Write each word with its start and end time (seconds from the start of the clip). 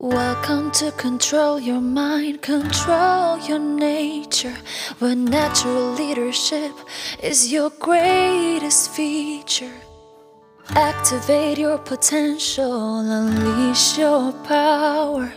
Welcome 0.00 0.70
to 0.78 0.92
control 0.92 1.58
your 1.58 1.80
mind, 1.80 2.40
control 2.40 3.36
your 3.40 3.58
nature. 3.58 4.54
Where 5.00 5.16
natural 5.16 5.90
leadership 5.90 6.70
is 7.20 7.50
your 7.50 7.70
greatest 7.80 8.92
feature. 8.92 9.74
Activate 10.68 11.58
your 11.58 11.78
potential, 11.78 13.00
unleash 13.00 13.98
your 13.98 14.30
power. 14.44 15.32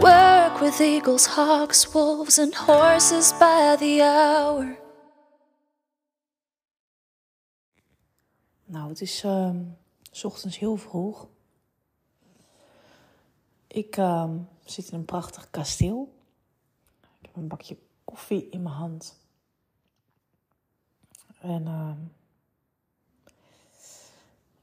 Work 0.00 0.62
with 0.62 0.80
eagles, 0.80 1.26
hawks, 1.26 1.92
wolves, 1.92 2.38
and 2.38 2.54
horses 2.54 3.34
by 3.34 3.76
the 3.78 4.00
hour. 4.00 4.78
Nou, 8.64 8.88
het 8.88 9.00
is 9.00 9.22
ehm, 9.24 9.56
s 10.10 10.24
ochtends 10.24 10.58
heel 10.58 10.76
vroeg. 10.76 11.26
Ik 13.72 13.96
uh, 13.96 14.30
zit 14.64 14.90
in 14.90 14.98
een 14.98 15.04
prachtig 15.04 15.50
kasteel. 15.50 16.12
Ik 17.00 17.26
heb 17.26 17.36
een 17.36 17.48
bakje 17.48 17.76
koffie 18.04 18.48
in 18.50 18.62
mijn 18.62 18.74
hand. 18.74 19.18
En 21.40 21.62
uh, 21.62 21.90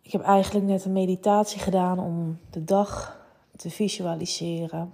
ik 0.02 0.12
heb 0.12 0.22
eigenlijk 0.22 0.66
net 0.66 0.86
een 0.86 0.92
meditatie 0.92 1.60
gedaan 1.60 2.00
om 2.00 2.40
de 2.50 2.64
dag 2.64 3.20
te 3.56 3.70
visualiseren. 3.70 4.94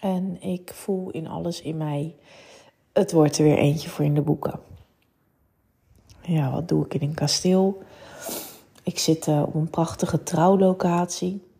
En 0.00 0.42
ik 0.42 0.72
voel 0.74 1.10
in 1.10 1.26
alles 1.26 1.62
in 1.62 1.76
mij, 1.76 2.16
het 2.92 3.12
wordt 3.12 3.38
er 3.38 3.44
weer 3.44 3.58
eentje 3.58 3.88
voor 3.88 4.04
in 4.04 4.14
de 4.14 4.22
boeken. 4.22 4.60
Ja, 6.22 6.50
wat 6.50 6.68
doe 6.68 6.84
ik 6.84 6.94
in 6.94 7.08
een 7.08 7.14
kasteel? 7.14 7.82
Ik 8.82 8.98
zit 8.98 9.26
uh, 9.26 9.42
op 9.42 9.54
een 9.54 9.70
prachtige 9.70 10.22
trouwlocatie. 10.22 11.52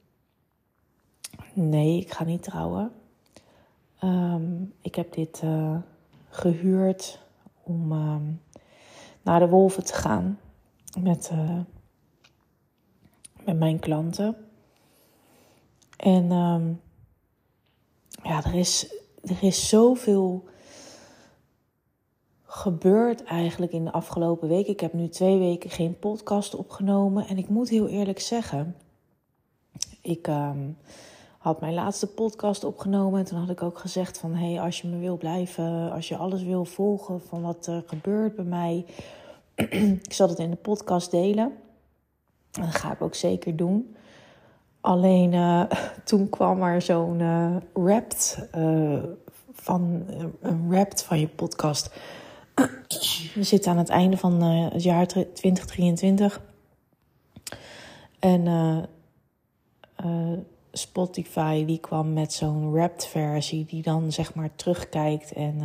Nee, 1.57 2.01
ik 2.01 2.13
ga 2.13 2.25
niet 2.25 2.43
trouwen. 2.43 2.93
Um, 4.03 4.75
ik 4.81 4.95
heb 4.95 5.13
dit 5.13 5.41
uh, 5.45 5.77
gehuurd 6.29 7.19
om 7.63 7.93
um, 7.93 8.41
naar 9.23 9.41
de 9.41 9.49
wolven 9.49 9.85
te 9.85 9.95
gaan 9.95 10.39
met, 11.01 11.31
uh, 11.33 11.61
met 13.45 13.59
mijn 13.59 13.79
klanten. 13.79 14.37
En 15.97 16.33
um, 16.33 16.81
ja, 18.23 18.45
er 18.45 18.55
is, 18.55 18.95
er 19.23 19.43
is 19.43 19.69
zoveel 19.69 20.45
gebeurd 22.43 23.25
eigenlijk 23.25 23.73
in 23.73 23.85
de 23.85 23.93
afgelopen 23.93 24.49
week. 24.49 24.67
Ik 24.67 24.81
heb 24.81 24.93
nu 24.93 25.09
twee 25.09 25.39
weken 25.39 25.71
geen 25.71 25.99
podcast 25.99 26.55
opgenomen. 26.55 27.27
En 27.27 27.39
ik 27.39 27.49
moet 27.49 27.69
heel 27.69 27.89
eerlijk 27.89 28.21
zeggen, 28.21 28.77
ik 30.01 30.29
had 31.45 31.61
mijn 31.61 31.75
laatste 31.75 32.07
podcast 32.07 32.65
opgenomen. 32.65 33.19
En 33.19 33.25
toen 33.25 33.39
had 33.39 33.51
ik 33.51 33.63
ook 33.63 33.79
gezegd 33.79 34.19
van, 34.19 34.35
hey, 34.35 34.61
als 34.61 34.81
je 34.81 34.89
me 34.89 34.99
wil 34.99 35.17
blijven, 35.17 35.93
als 35.93 36.09
je 36.09 36.17
alles 36.17 36.43
wil 36.43 36.65
volgen 36.65 37.21
van 37.21 37.43
wat 37.43 37.67
er 37.67 37.83
gebeurt 37.87 38.37
bij 38.37 38.45
mij. 38.45 38.85
ik 40.05 40.13
zal 40.13 40.29
het 40.29 40.39
in 40.39 40.51
de 40.51 40.57
podcast 40.57 41.11
delen. 41.11 41.53
En 42.53 42.63
dat 42.63 42.75
ga 42.75 42.93
ik 42.93 43.03
ook 43.03 43.15
zeker 43.15 43.57
doen. 43.57 43.97
Alleen 44.81 45.33
uh, 45.33 45.63
toen 46.05 46.29
kwam 46.29 46.63
er 46.63 46.83
zo'n 46.83 47.21
uh, 47.21 47.57
rapt 47.75 48.39
uh, 48.57 49.03
van 49.53 50.05
een 50.41 50.73
rapt 50.73 51.03
van 51.03 51.21
je 51.21 51.29
podcast. 51.29 51.91
We 53.35 53.43
zitten 53.43 53.71
aan 53.71 53.79
het 53.79 53.89
einde 53.89 54.17
van 54.17 54.43
het 54.43 54.83
jaar 54.83 55.07
2023. 55.07 56.41
En 58.19 58.47
Spotify 60.79 61.65
die 61.65 61.79
kwam 61.79 62.13
met 62.13 62.33
zo'n 62.33 62.73
wrapped 62.73 63.07
versie 63.07 63.65
die 63.65 63.83
dan 63.83 64.13
zeg 64.13 64.35
maar 64.35 64.51
terugkijkt 64.57 65.33
en 65.33 65.63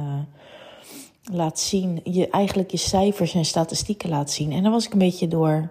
laat 1.32 1.60
zien, 1.60 2.02
je 2.04 2.30
eigenlijk 2.30 2.72
je 2.72 2.78
cijfers 2.78 3.34
en 3.34 3.46
statistieken 3.46 4.10
laat 4.10 4.32
zien. 4.32 4.52
En 4.52 4.64
dan 4.64 4.72
was 4.72 4.86
ik 4.86 4.94
een 4.94 5.00
beetje 5.00 5.28
door, 5.28 5.70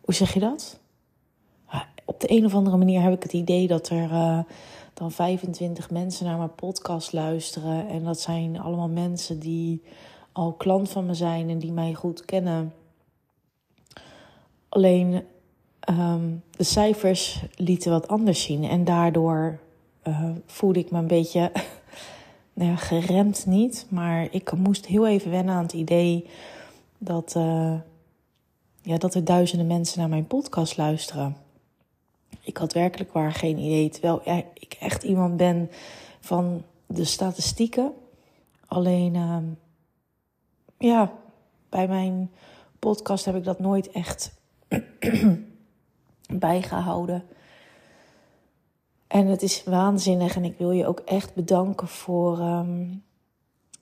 hoe 0.00 0.14
zeg 0.14 0.34
je 0.34 0.40
dat? 0.40 0.78
Op 2.04 2.20
de 2.20 2.30
een 2.30 2.44
of 2.44 2.54
andere 2.54 2.76
manier 2.76 3.02
heb 3.02 3.12
ik 3.12 3.22
het 3.22 3.32
idee 3.32 3.66
dat 3.66 3.88
er 3.88 4.08
dan 4.94 5.12
25 5.12 5.90
mensen 5.90 6.26
naar 6.26 6.36
mijn 6.36 6.54
podcast 6.54 7.12
luisteren. 7.12 7.88
En 7.88 8.04
dat 8.04 8.20
zijn 8.20 8.60
allemaal 8.60 8.88
mensen 8.88 9.38
die 9.38 9.82
al 10.32 10.52
klant 10.52 10.90
van 10.90 11.06
me 11.06 11.14
zijn 11.14 11.48
en 11.50 11.58
die 11.58 11.72
mij 11.72 11.94
goed 11.94 12.24
kennen. 12.24 12.74
Alleen 14.68 15.22
um, 15.88 16.42
de 16.56 16.64
cijfers 16.64 17.42
lieten 17.54 17.90
wat 17.90 18.08
anders 18.08 18.42
zien. 18.42 18.64
En 18.64 18.84
daardoor 18.84 19.58
uh, 20.08 20.30
voelde 20.46 20.78
ik 20.78 20.90
me 20.90 20.98
een 20.98 21.06
beetje 21.06 21.52
nou 22.52 22.76
geremd 22.76 23.46
niet. 23.46 23.86
Maar 23.88 24.28
ik 24.30 24.52
moest 24.52 24.86
heel 24.86 25.06
even 25.06 25.30
wennen 25.30 25.54
aan 25.54 25.62
het 25.62 25.72
idee 25.72 26.26
dat, 26.98 27.34
uh, 27.36 27.74
ja, 28.82 28.96
dat 28.98 29.14
er 29.14 29.24
duizenden 29.24 29.66
mensen 29.66 29.98
naar 29.98 30.08
mijn 30.08 30.26
podcast 30.26 30.76
luisteren. 30.76 31.36
Ik 32.40 32.56
had 32.56 32.72
werkelijk 32.72 33.12
waar 33.12 33.32
geen 33.32 33.58
idee. 33.58 33.88
Terwijl 33.88 34.22
ik 34.54 34.76
echt 34.80 35.02
iemand 35.02 35.36
ben 35.36 35.70
van 36.20 36.62
de 36.86 37.04
statistieken. 37.04 37.92
Alleen, 38.66 39.14
uh, 39.14 39.36
ja, 40.78 41.12
bij 41.68 41.88
mijn 41.88 42.30
podcast 42.78 43.24
heb 43.24 43.36
ik 43.36 43.44
dat 43.44 43.58
nooit 43.58 43.90
echt 43.90 44.34
bijgehouden. 46.28 47.24
En 49.06 49.26
het 49.26 49.42
is 49.42 49.64
waanzinnig 49.64 50.36
en 50.36 50.44
ik 50.44 50.58
wil 50.58 50.70
je 50.70 50.86
ook 50.86 51.00
echt 51.00 51.34
bedanken 51.34 51.88
voor, 51.88 52.38
um, 52.38 53.02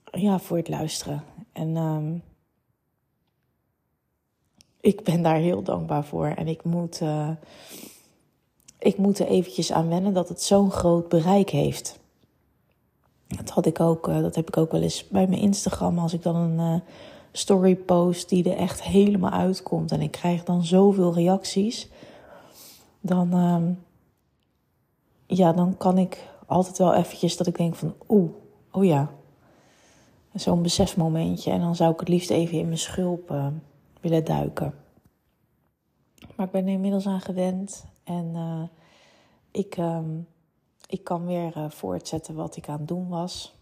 ja, 0.04 0.38
voor 0.38 0.56
het 0.56 0.68
luisteren. 0.68 1.24
En 1.52 1.76
um, 1.76 2.22
ik 4.80 5.04
ben 5.04 5.22
daar 5.22 5.36
heel 5.36 5.62
dankbaar 5.62 6.04
voor. 6.04 6.26
En 6.26 6.48
ik 6.48 6.64
moet, 6.64 7.00
uh, 7.00 7.30
ik 8.78 8.96
moet 8.96 9.18
er 9.18 9.26
eventjes 9.26 9.72
aan 9.72 9.88
wennen 9.88 10.14
dat 10.14 10.28
het 10.28 10.42
zo'n 10.42 10.70
groot 10.70 11.08
bereik 11.08 11.50
heeft. 11.50 11.98
Dat 13.26 13.50
had 13.50 13.66
ik 13.66 13.80
ook, 13.80 14.08
uh, 14.08 14.20
dat 14.20 14.34
heb 14.34 14.48
ik 14.48 14.56
ook 14.56 14.72
wel 14.72 14.82
eens 14.82 15.08
bij 15.08 15.26
mijn 15.26 15.40
Instagram. 15.40 15.98
Als 15.98 16.12
ik 16.12 16.22
dan 16.22 16.36
een 16.36 16.74
uh, 16.74 16.80
story 17.32 17.76
post 17.76 18.28
die 18.28 18.50
er 18.50 18.56
echt 18.56 18.82
helemaal 18.82 19.30
uitkomt. 19.30 19.92
En 19.92 20.00
ik 20.00 20.10
krijg 20.10 20.44
dan 20.44 20.64
zoveel 20.64 21.14
reacties. 21.14 21.88
Dan, 23.06 23.34
uh, 23.34 23.76
ja, 25.26 25.52
dan 25.52 25.76
kan 25.76 25.98
ik 25.98 26.28
altijd 26.46 26.78
wel 26.78 26.94
eventjes 26.94 27.36
dat 27.36 27.46
ik 27.46 27.56
denk 27.56 27.74
van 27.74 27.94
oeh, 28.08 28.30
oh 28.70 28.84
ja. 28.84 29.10
Zo'n 30.34 30.62
besefmomentje. 30.62 31.50
En 31.50 31.60
dan 31.60 31.76
zou 31.76 31.92
ik 31.92 32.00
het 32.00 32.08
liefst 32.08 32.30
even 32.30 32.58
in 32.58 32.66
mijn 32.66 32.78
schulp 32.78 33.30
uh, 33.30 33.46
willen 34.00 34.24
duiken. 34.24 34.74
Maar 36.36 36.46
ik 36.46 36.52
ben 36.52 36.66
er 36.66 36.72
inmiddels 36.72 37.06
aan 37.06 37.20
gewend. 37.20 37.84
En 38.04 38.32
uh, 38.34 38.62
ik, 39.50 39.76
um, 39.76 40.26
ik 40.86 41.04
kan 41.04 41.26
weer 41.26 41.56
uh, 41.56 41.70
voortzetten 41.70 42.34
wat 42.34 42.56
ik 42.56 42.68
aan 42.68 42.78
het 42.78 42.88
doen 42.88 43.08
was. 43.08 43.54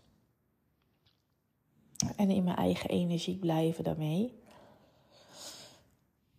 En 2.16 2.30
in 2.30 2.44
mijn 2.44 2.56
eigen 2.56 2.90
energie 2.90 3.36
blijven 3.36 3.84
daarmee. 3.84 4.40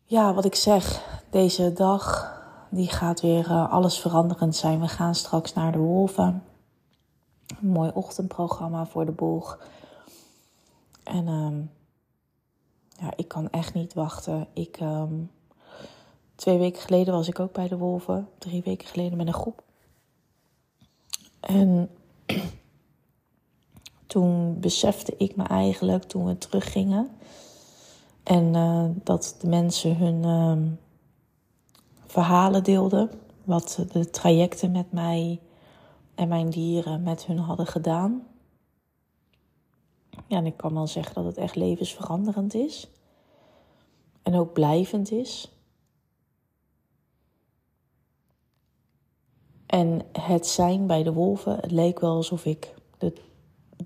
Ja, 0.03 0.33
wat 0.33 0.45
ik 0.45 0.55
zeg, 0.55 1.05
deze 1.29 1.73
dag 1.73 2.41
die 2.73 2.89
gaat 2.89 3.21
weer 3.21 3.49
uh, 3.49 3.71
alles 3.71 3.99
veranderend 3.99 4.55
zijn. 4.55 4.79
We 4.79 4.87
gaan 4.87 5.15
straks 5.15 5.53
naar 5.53 5.71
de 5.71 5.77
Wolven. 5.77 6.43
Een 7.61 7.67
mooi 7.67 7.91
ochtendprogramma 7.93 8.85
voor 8.85 9.05
de 9.05 9.11
boeg. 9.11 9.59
En 11.03 11.27
um, 11.27 11.71
ja, 12.89 13.13
ik 13.15 13.27
kan 13.27 13.49
echt 13.49 13.73
niet 13.73 13.93
wachten. 13.93 14.47
Ik, 14.53 14.79
um, 14.81 15.31
twee 16.35 16.57
weken 16.57 16.81
geleden 16.81 17.13
was 17.13 17.27
ik 17.27 17.39
ook 17.39 17.53
bij 17.53 17.67
de 17.67 17.77
Wolven. 17.77 18.29
Drie 18.37 18.61
weken 18.63 18.87
geleden 18.87 19.17
met 19.17 19.27
een 19.27 19.33
groep. 19.33 19.63
En 21.39 21.89
toen 24.07 24.59
besefte 24.59 25.13
ik 25.17 25.35
me 25.35 25.43
eigenlijk, 25.43 26.03
toen 26.03 26.25
we 26.25 26.37
teruggingen... 26.37 27.09
en 28.23 28.53
uh, 28.53 28.85
dat 29.03 29.35
de 29.39 29.47
mensen 29.47 29.97
hun... 29.97 30.23
Uh, 30.23 30.81
verhalen 32.13 32.63
deelde. 32.63 33.09
Wat 33.43 33.85
de 33.91 34.09
trajecten 34.09 34.71
met 34.71 34.91
mij 34.91 35.39
en 36.15 36.27
mijn 36.27 36.49
dieren 36.49 37.03
met 37.03 37.25
hun 37.25 37.37
hadden 37.37 37.67
gedaan. 37.67 38.27
Ja, 40.27 40.37
en 40.37 40.45
ik 40.45 40.57
kan 40.57 40.73
wel 40.73 40.87
zeggen 40.87 41.15
dat 41.15 41.25
het 41.25 41.37
echt 41.37 41.55
levensveranderend 41.55 42.53
is. 42.53 42.87
En 44.21 44.35
ook 44.35 44.53
blijvend 44.53 45.11
is. 45.11 45.51
En 49.65 50.01
het 50.11 50.47
zijn 50.47 50.87
bij 50.87 51.03
de 51.03 51.13
wolven, 51.13 51.55
het 51.55 51.71
leek 51.71 51.99
wel 51.99 52.15
alsof 52.15 52.45
ik 52.45 52.73
de, 52.97 53.13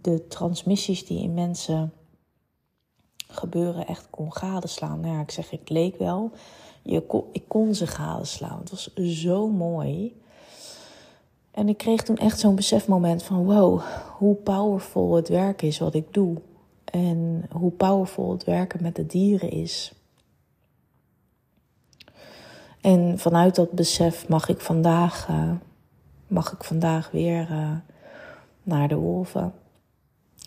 de 0.01 0.27
transmissies 0.27 1.05
die 1.05 1.21
in 1.21 1.33
mensen 1.33 1.93
gebeuren 3.27 3.87
echt 3.87 4.09
kon 4.09 4.33
gadeslaan. 4.33 4.99
Nou 4.99 5.13
ja, 5.13 5.21
ik 5.21 5.31
zeg, 5.31 5.51
ik 5.51 5.69
leek 5.69 5.97
wel. 5.97 6.31
Ik 7.31 7.43
kon 7.47 7.75
ze 7.75 7.87
gadeslaan. 7.87 8.59
Het 8.59 8.69
was 8.69 8.93
zo 8.93 9.47
mooi. 9.47 10.21
En 11.51 11.69
ik 11.69 11.77
kreeg 11.77 12.03
toen 12.03 12.17
echt 12.17 12.39
zo'n 12.39 12.55
besefmoment 12.55 13.23
van 13.23 13.45
wow, 13.45 13.81
hoe 14.17 14.35
powerful 14.35 15.15
het 15.15 15.29
werk 15.29 15.61
is 15.61 15.79
wat 15.79 15.93
ik 15.93 16.13
doe. 16.13 16.37
En 16.85 17.45
hoe 17.51 17.71
powerful 17.71 18.31
het 18.31 18.43
werken 18.43 18.81
met 18.81 18.95
de 18.95 19.05
dieren 19.05 19.51
is. 19.51 19.93
En 22.81 23.19
vanuit 23.19 23.55
dat 23.55 23.71
besef 23.71 24.27
mag 24.27 24.49
ik 24.49 24.59
vandaag, 24.59 25.27
uh, 25.29 25.51
mag 26.27 26.51
ik 26.51 26.63
vandaag 26.63 27.11
weer 27.11 27.51
uh, 27.51 27.71
naar 28.63 28.87
de 28.87 28.95
wolven. 28.95 29.53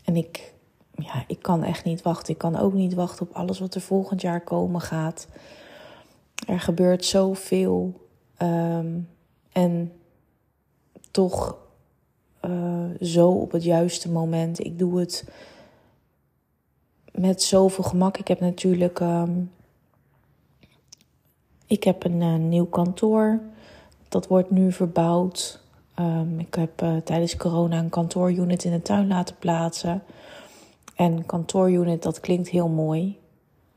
En 0.05 0.17
ik, 0.17 0.55
ja, 0.95 1.25
ik 1.27 1.43
kan 1.43 1.63
echt 1.63 1.85
niet 1.85 2.03
wachten. 2.03 2.33
Ik 2.33 2.39
kan 2.39 2.57
ook 2.57 2.73
niet 2.73 2.95
wachten 2.95 3.29
op 3.29 3.35
alles 3.35 3.59
wat 3.59 3.75
er 3.75 3.81
volgend 3.81 4.21
jaar 4.21 4.41
komen 4.41 4.81
gaat. 4.81 5.27
Er 6.51 6.61
gebeurt 6.61 7.05
zoveel. 7.05 8.09
Um, 8.43 9.09
en 9.53 9.93
toch 11.11 11.57
uh, 12.45 12.85
zo 13.01 13.31
op 13.31 13.53
het 13.53 13.65
juiste 13.65 14.11
moment. 14.11 14.65
Ik 14.65 14.79
doe 14.79 15.01
het 15.01 15.29
met 17.13 17.43
zoveel 17.43 17.85
gemak. 17.85 18.17
Ik 18.19 18.29
heb 18.29 18.41
natuurlijk. 18.41 19.01
Um, 19.01 19.51
ik 21.67 21.85
heb 21.85 22.05
een 22.05 22.21
uh, 22.21 22.35
nieuw 22.35 22.67
kantoor. 22.67 23.41
Dat 24.09 24.27
wordt 24.27 24.51
nu 24.51 24.73
verbouwd. 24.73 25.61
Um, 25.99 26.39
ik 26.39 26.55
heb 26.55 26.83
uh, 26.83 26.97
tijdens 26.97 27.37
corona 27.37 27.79
een 27.79 27.89
kantoorunit 27.89 28.65
in 28.65 28.73
de 28.73 28.83
tuin 28.83 29.09
laten 29.09 29.37
plaatsen. 29.39 30.03
En 30.95 31.27
kantoorunit, 31.27 32.03
dat 32.03 32.21
klinkt 32.21 32.49
heel 32.49 32.69
mooi. 32.69 33.20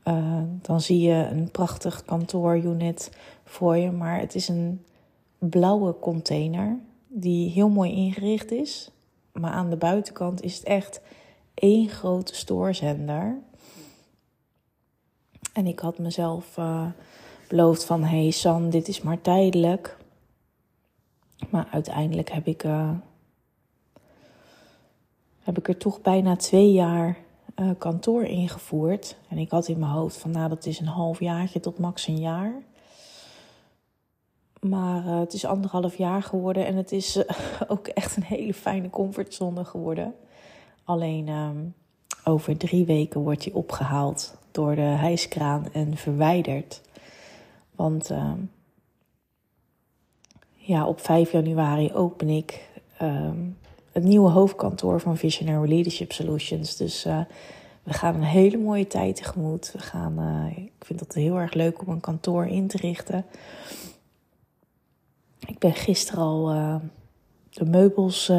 Uh, 0.04 0.42
dan 0.62 0.80
zie 0.80 1.00
je 1.00 1.28
een 1.30 1.50
prachtig 1.50 2.04
kantoorunit 2.04 3.10
voor 3.44 3.76
je. 3.76 3.90
Maar 3.90 4.20
het 4.20 4.34
is 4.34 4.48
een 4.48 4.84
blauwe 5.38 5.98
container 5.98 6.78
die 7.08 7.50
heel 7.50 7.68
mooi 7.68 7.92
ingericht 7.92 8.50
is. 8.50 8.90
Maar 9.32 9.50
aan 9.50 9.70
de 9.70 9.76
buitenkant 9.76 10.42
is 10.42 10.56
het 10.56 10.64
echt 10.64 11.00
één 11.54 11.88
grote 11.88 12.34
stoorzender. 12.34 13.38
En 15.52 15.66
ik 15.66 15.78
had 15.78 15.98
mezelf 15.98 16.56
uh, 16.56 16.86
beloofd 17.48 17.84
van... 17.84 18.02
hey 18.04 18.30
San, 18.30 18.70
dit 18.70 18.88
is 18.88 19.02
maar 19.02 19.20
tijdelijk. 19.20 19.96
Maar 21.50 21.68
uiteindelijk 21.70 22.30
heb 22.30 22.46
ik, 22.46 22.64
uh, 22.64 22.90
heb 25.42 25.58
ik 25.58 25.68
er 25.68 25.76
toch 25.76 26.00
bijna 26.00 26.36
twee 26.36 26.72
jaar 26.72 27.16
uh, 27.56 27.70
kantoor 27.78 28.24
ingevoerd. 28.24 29.16
En 29.28 29.38
ik 29.38 29.50
had 29.50 29.68
in 29.68 29.78
mijn 29.78 29.92
hoofd 29.92 30.16
van 30.16 30.30
nou 30.30 30.48
dat 30.48 30.66
is 30.66 30.80
een 30.80 30.86
half 30.86 31.20
jaartje 31.20 31.60
tot 31.60 31.78
max 31.78 32.06
een 32.06 32.20
jaar. 32.20 32.62
Maar 34.60 35.04
uh, 35.04 35.18
het 35.18 35.32
is 35.32 35.44
anderhalf 35.44 35.96
jaar 35.96 36.22
geworden 36.22 36.66
en 36.66 36.76
het 36.76 36.92
is 36.92 37.16
uh, 37.16 37.24
ook 37.68 37.86
echt 37.86 38.16
een 38.16 38.22
hele 38.22 38.54
fijne 38.54 38.90
comfortzone 38.90 39.64
geworden. 39.64 40.14
Alleen 40.84 41.28
um, 41.28 41.74
over 42.24 42.56
drie 42.56 42.84
weken 42.84 43.20
wordt 43.20 43.44
hij 43.44 43.52
opgehaald 43.52 44.36
door 44.50 44.74
de 44.74 44.80
hijskraan 44.80 45.72
en 45.72 45.96
verwijderd. 45.96 46.80
Want 47.74 48.10
uh, 48.10 48.32
ja, 50.54 50.86
op 50.86 51.00
5 51.00 51.32
januari 51.32 51.92
open 51.92 52.28
ik 52.28 52.68
um, 53.02 53.56
het 53.94 54.04
nieuwe 54.04 54.30
hoofdkantoor 54.30 55.00
van 55.00 55.16
Visionary 55.16 55.68
Leadership 55.68 56.12
Solutions. 56.12 56.76
Dus 56.76 57.06
uh, 57.06 57.20
we 57.82 57.92
gaan 57.92 58.14
een 58.14 58.22
hele 58.22 58.56
mooie 58.58 58.86
tijd 58.86 59.16
tegemoet. 59.16 59.72
We 59.72 59.78
gaan, 59.78 60.20
uh, 60.20 60.58
ik 60.64 60.84
vind 60.84 61.00
het 61.00 61.14
heel 61.14 61.36
erg 61.36 61.52
leuk 61.52 61.80
om 61.82 61.88
een 61.88 62.00
kantoor 62.00 62.46
in 62.46 62.66
te 62.66 62.76
richten. 62.76 63.26
Ik 65.46 65.58
ben 65.58 65.72
gisteren 65.72 66.22
al 66.22 66.54
uh, 66.54 66.76
de 67.50 67.64
meubels 67.64 68.32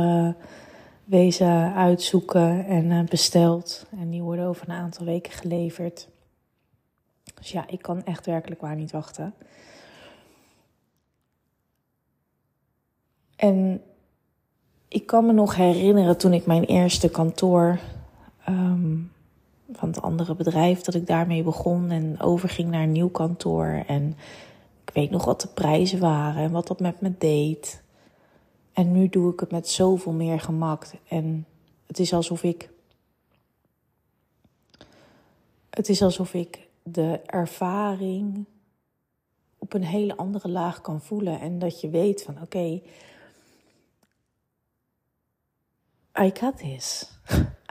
wezen 1.04 1.74
uitzoeken 1.74 2.66
en 2.66 3.06
besteld. 3.06 3.86
En 4.00 4.10
die 4.10 4.22
worden 4.22 4.46
over 4.46 4.70
een 4.70 4.76
aantal 4.76 5.06
weken 5.06 5.32
geleverd. 5.32 6.08
Dus 7.40 7.52
ja, 7.52 7.68
ik 7.68 7.82
kan 7.82 8.04
echt 8.04 8.26
werkelijk 8.26 8.62
waar 8.62 8.76
niet 8.76 8.92
wachten. 8.92 9.34
En 13.36 13.82
ik 14.88 15.06
kan 15.06 15.26
me 15.26 15.34
nog 15.34 15.56
herinneren 15.56 16.18
toen 16.18 16.34
ik 16.34 16.46
mijn 16.46 16.64
eerste 16.64 17.10
kantoor 17.10 17.80
um, 18.50 19.12
van 19.72 19.90
het 19.90 20.02
andere 20.02 20.36
bedrijf, 20.36 20.82
dat 20.82 20.94
ik 20.96 21.08
daarmee 21.08 21.44
begon 21.44 21.90
en 21.90 22.20
overging 22.20 22.70
naar 22.70 22.84
een 22.84 22.92
nieuw 22.92 23.10
kantoor. 23.10 23.84
En 23.88 24.18
ik 24.86 24.94
weet 24.94 25.10
nog 25.10 25.26
wat 25.26 25.42
de 25.42 25.48
prijzen 25.48 26.00
waren 26.00 26.44
en 26.44 26.52
wat 26.52 26.68
dat 26.68 26.80
met 26.80 27.02
me 27.02 27.14
deed. 27.18 27.84
En 28.74 28.92
nu 28.92 29.10
doe 29.10 29.34
ik 29.34 29.40
het 29.40 29.52
met 29.52 29.70
zoveel 29.70 30.12
meer 30.12 30.40
gemak. 30.40 30.88
En 31.08 31.46
het 31.88 32.00
is 32.00 32.14
alsof 32.14 32.44
ik. 32.44 32.70
Het 35.70 35.90
is 35.90 36.02
alsof 36.02 36.34
ik 36.34 36.68
de 36.84 37.20
ervaring 37.26 38.46
op 39.58 39.74
een 39.74 39.84
hele 39.84 40.18
andere 40.18 40.50
laag 40.50 40.82
kan 40.82 41.02
voelen. 41.02 41.40
En 41.40 41.60
dat 41.60 41.82
je 41.82 41.90
weet 41.90 42.24
van 42.24 42.42
oké, 42.42 42.82
I 46.20 46.32
got 46.40 46.58
this. 46.58 47.10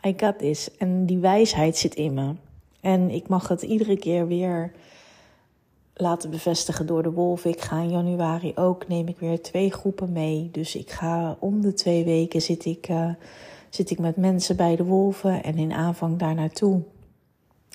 I 0.06 0.14
got 0.16 0.38
this. 0.38 0.76
En 0.76 1.06
die 1.06 1.18
wijsheid 1.18 1.76
zit 1.76 1.94
in 1.94 2.14
me. 2.14 2.34
En 2.80 3.10
ik 3.10 3.28
mag 3.28 3.48
het 3.48 3.62
iedere 3.62 3.98
keer 3.98 4.26
weer 4.26 4.72
laten 5.94 6.30
bevestigen 6.30 6.86
door 6.86 7.02
de 7.02 7.12
wolf. 7.12 7.44
Ik 7.44 7.60
ga 7.60 7.80
in 7.80 7.90
januari 7.90 8.52
ook, 8.54 8.88
neem 8.88 9.08
ik 9.08 9.18
weer 9.18 9.42
twee 9.42 9.72
groepen 9.72 10.12
mee. 10.12 10.48
Dus 10.52 10.76
ik 10.76 10.90
ga 10.90 11.36
om 11.40 11.60
de 11.60 11.72
twee 11.72 12.04
weken 12.04 12.42
zit 12.42 12.64
ik, 12.64 12.88
uh, 12.88 13.10
zit 13.68 13.90
ik 13.90 13.98
met 13.98 14.16
mensen 14.16 14.56
bij 14.56 14.76
de 14.76 14.84
wolven. 14.84 15.42
En 15.42 15.56
in 15.56 15.72
aanvang 15.72 16.18
daar 16.18 16.34
naartoe 16.34 16.82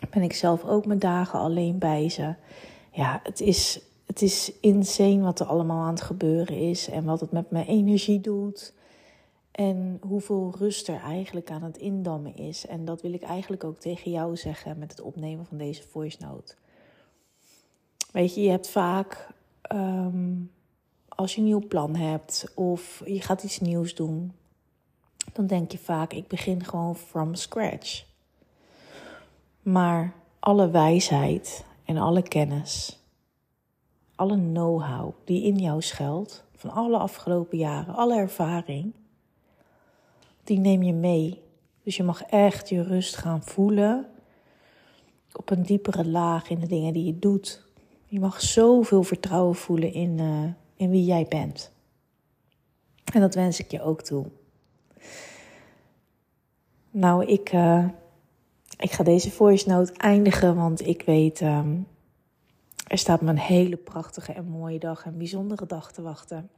ben 0.10 0.22
ik 0.22 0.34
zelf 0.34 0.66
ook 0.66 0.86
mijn 0.86 1.00
dagen 1.00 1.40
alleen 1.40 1.78
bij 1.78 2.10
ze. 2.10 2.34
Ja, 2.92 3.20
het 3.24 3.42
is, 3.42 3.82
het 4.06 4.22
is 4.22 4.52
insane 4.62 5.22
wat 5.22 5.40
er 5.40 5.46
allemaal 5.46 5.84
aan 5.84 5.94
het 5.94 6.02
gebeuren 6.02 6.56
is. 6.58 6.90
En 6.90 7.04
wat 7.04 7.20
het 7.20 7.32
met 7.32 7.52
mijn 7.52 7.66
energie 7.66 8.22
doet. 8.22 8.74
En 9.60 10.00
hoeveel 10.02 10.54
rust 10.58 10.88
er 10.88 11.02
eigenlijk 11.02 11.52
aan 11.52 11.64
het 11.64 11.78
indammen 11.78 12.36
is. 12.36 12.66
En 12.66 12.86
dat 12.86 13.02
wil 13.02 13.14
ik 13.14 13.22
eigenlijk 13.22 13.64
ook 13.64 13.80
tegen 13.80 14.12
jou 14.12 14.38
zeggen 14.38 14.80
met 14.80 14.92
het 14.92 15.02
opnemen 15.02 15.46
van 15.46 15.58
deze 15.58 15.84
voice 15.88 16.18
note. 16.20 16.56
Weet 18.12 18.36
je, 18.36 18.42
je 18.42 18.50
hebt 18.50 18.70
vaak, 18.70 19.28
um, 19.74 20.52
als 21.08 21.34
je 21.34 21.42
een 21.42 21.48
nieuw 21.48 21.68
plan 21.68 21.96
hebt 21.96 22.52
of 22.56 23.02
je 23.06 23.22
gaat 23.22 23.44
iets 23.44 23.60
nieuws 23.60 23.96
doen, 23.96 24.32
dan 25.34 25.48
denk 25.48 25.72
je 25.72 25.78
vaak, 25.78 26.14
ik 26.14 26.28
begin 26.28 26.64
gewoon 26.64 26.96
from 26.96 27.36
scratch. 27.36 28.06
Maar 29.62 30.14
alle 30.40 30.70
wijsheid 30.70 31.66
en 31.86 31.98
alle 31.98 32.22
kennis, 32.22 33.00
alle 34.16 34.38
know-how 34.38 35.14
die 35.24 35.44
in 35.44 35.58
jou 35.58 35.82
schuilt, 35.82 36.44
van 36.56 36.70
alle 36.70 36.98
afgelopen 36.98 37.58
jaren, 37.58 37.96
alle 37.96 38.16
ervaring, 38.18 38.94
die 40.50 40.60
neem 40.60 40.84
je 40.84 40.94
mee. 40.94 41.42
Dus 41.84 41.98
je 41.98 42.04
mag 42.04 42.24
echt 42.24 42.70
je 42.70 42.84
rust 42.84 43.16
gaan 43.16 43.44
voelen 43.44 44.08
op 45.34 45.50
een 45.50 45.64
diepere 45.64 46.08
laag 46.08 46.50
in 46.50 46.60
de 46.60 46.68
dingen 46.68 46.94
die 46.94 47.06
je 47.06 47.20
doet. 47.20 47.68
Je 48.06 48.20
mag 48.20 48.42
zoveel 48.42 49.04
vertrouwen 49.04 49.56
voelen 49.56 49.94
in, 49.94 50.18
uh, 50.18 50.44
in 50.76 50.90
wie 50.90 51.06
jij 51.06 51.26
bent. 51.30 51.72
En 53.14 53.22
dat 53.22 53.36
wens 53.36 53.60
ik 53.60 53.72
je 53.72 53.82
ook 53.82 54.02
toe. 54.02 54.26
Nou, 56.92 57.26
ik, 57.26 57.54
uh, 57.54 57.88
ik 58.78 58.92
ga 58.92 59.04
deze 59.04 59.32
voice 59.32 59.70
note 59.70 59.94
eindigen, 59.94 60.56
want 60.56 60.88
ik 60.88 61.02
weet, 61.02 61.42
um, 61.42 61.88
er 62.88 62.98
staat 62.98 63.22
me 63.22 63.30
een 63.30 63.40
hele 63.40 63.78
prachtige 63.78 64.34
en 64.34 64.46
mooie 64.46 64.80
dag, 64.80 65.06
een 65.06 65.18
bijzondere 65.18 65.66
dag 65.66 65.92
te 65.92 66.02
wachten. 66.02 66.50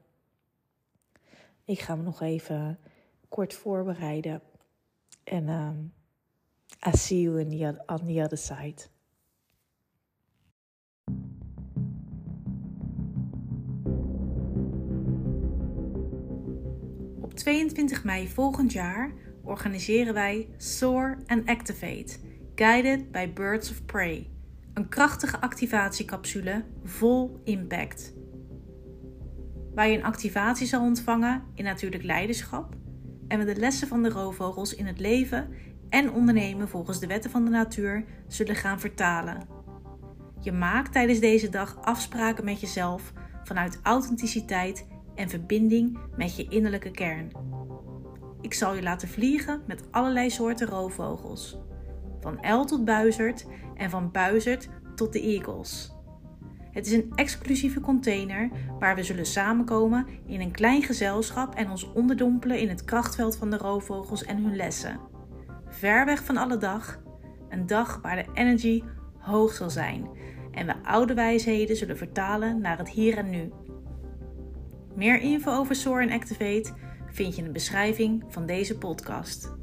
Ik 1.66 1.80
ga 1.80 1.96
me 1.96 2.04
nog 2.04 2.22
even 2.22 2.80
kort 3.32 3.54
voorbereiden. 3.54 4.42
En 5.24 5.50
um, 5.50 5.94
I 6.88 6.98
see 6.98 7.22
you 7.22 7.40
on 7.86 8.06
the 8.06 8.22
other 8.24 8.38
side. 8.38 8.76
Op 17.22 17.34
22 17.34 18.04
mei 18.04 18.28
volgend 18.28 18.72
jaar 18.72 19.14
organiseren 19.44 20.14
wij 20.14 20.50
Soar 20.58 21.18
and 21.26 21.48
Activate, 21.48 22.18
guided 22.56 23.12
by 23.12 23.34
Birds 23.34 23.72
of 23.72 23.86
Prey. 23.86 24.30
Een 24.74 24.90
krachtige 24.90 25.42
activatiecapsule 25.42 26.66
vol 26.84 27.42
impact. 27.44 28.14
Waar 29.74 29.88
je 29.88 29.98
een 29.98 30.04
activatie 30.04 30.68
zal 30.68 30.82
ontvangen 30.82 31.44
in 31.56 31.64
natuurlijk 31.64 32.04
leiderschap 32.04 32.80
en 33.32 33.40
we 33.40 33.46
de 33.46 33.60
lessen 33.60 33.88
van 33.88 34.04
de 34.04 34.10
roofvogels 34.10 34.76
in 34.76 34.86
het 34.86 35.00
leven 35.00 35.50
en 35.90 36.12
ondernemen 36.12 36.70
volgens 36.70 37.00
de 37.00 37.08
wetten 37.08 37.32
van 37.32 37.44
de 37.44 37.50
natuur 37.50 38.04
zullen 38.28 38.56
gaan 38.56 38.80
vertalen. 38.80 39.48
Je 40.40 40.52
maakt 40.52 40.92
tijdens 40.92 41.20
deze 41.20 41.50
dag 41.50 41.78
afspraken 41.82 42.46
met 42.46 42.62
jezelf 42.62 43.14
vanuit 43.44 43.80
authenticiteit 43.84 44.88
en 45.16 45.30
verbinding 45.30 46.00
met 46.18 46.36
je 46.36 46.48
innerlijke 46.50 46.92
kern. 46.92 47.32
Ik 48.42 48.54
zal 48.54 48.76
je 48.76 48.82
laten 48.82 49.08
vliegen 49.08 49.62
met 49.68 49.84
allerlei 49.92 50.30
soorten 50.30 50.68
roofvogels. 50.68 51.58
Van 52.20 52.44
uil 52.44 52.66
tot 52.66 52.86
buizerd 52.86 53.46
en 53.76 53.90
van 53.90 54.12
buizerd 54.12 54.70
tot 54.96 55.14
de 55.14 55.22
eagles. 55.22 55.92
Het 56.72 56.86
is 56.86 56.92
een 56.92 57.12
exclusieve 57.16 57.80
container 57.80 58.50
waar 58.80 58.96
we 58.96 59.04
zullen 59.04 59.26
samenkomen 59.26 60.08
in 60.26 60.42
een 60.42 60.52
klein 60.52 60.82
gezelschap 60.82 61.56
en 61.56 61.70
ons 61.70 61.92
onderdompelen 61.94 62.60
in 62.60 62.70
het 62.70 62.84
krachtveld 62.84 63.38
van 63.38 63.50
de 63.50 63.58
roofvogels 63.58 64.24
en 64.24 64.44
hun 64.44 64.56
lessen. 64.56 65.00
Ver 65.68 66.06
weg 66.06 66.24
van 66.24 66.38
alle 66.38 66.58
dag, 66.58 67.02
een 67.50 67.68
dag 67.68 68.00
waar 68.02 68.16
de 68.16 68.32
energy 68.34 68.84
hoog 69.18 69.54
zal 69.54 69.70
zijn 69.70 70.10
en 70.52 70.66
we 70.66 70.84
oude 70.84 71.14
wijsheden 71.14 71.76
zullen 71.76 71.98
vertalen 71.98 72.62
naar 72.62 72.78
het 72.78 72.90
hier 72.90 73.18
en 73.18 73.30
nu. 73.30 73.52
Meer 74.96 75.20
info 75.20 75.52
over 75.52 75.76
SOAR 75.76 76.02
en 76.02 76.12
Activate 76.12 76.74
vind 77.08 77.36
je 77.36 77.42
in 77.42 77.48
de 77.48 77.54
beschrijving 77.54 78.24
van 78.28 78.46
deze 78.46 78.78
podcast. 78.78 79.60